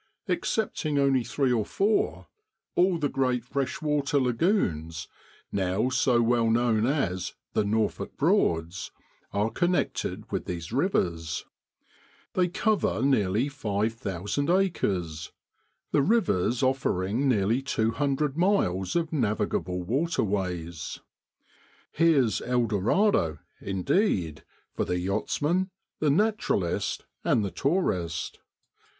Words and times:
Excepting 0.27 0.97
only 0.97 1.23
three 1.23 1.53
or 1.53 1.63
four, 1.63 2.25
all 2.73 2.97
the 2.97 3.07
great 3.07 3.45
freshwater 3.45 4.19
lagoons, 4.19 5.07
now 5.51 5.89
so 5.91 6.23
well 6.23 6.49
known 6.49 6.87
as' 6.87 7.35
The 7.53 7.63
Norfolk 7.63 8.17
Broads,' 8.17 8.89
are 9.31 9.51
connected 9.51 10.31
with 10.31 10.45
these 10.45 10.71
rivers; 10.71 11.45
they 12.33 12.47
cover 12.47 13.03
nearly 13.03 13.47
5,000 13.47 14.49
acres, 14.49 15.31
the 15.91 16.01
rivers 16.01 16.63
offering 16.63 17.29
nearly 17.29 17.61
200 17.61 18.35
miles 18.35 18.95
of 18.95 19.13
navigable 19.13 19.83
waterways. 19.83 20.99
Here's 21.91 22.41
El 22.41 22.65
Dorado, 22.65 23.37
indeed, 23.61 24.43
for 24.73 24.83
the 24.83 24.97
yachtsman, 24.97 25.69
the 25.99 26.09
naturalist, 26.09 27.05
and 27.23 27.45
the 27.45 27.51
tourist 27.51 28.39